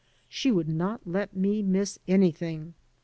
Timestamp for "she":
0.27-0.49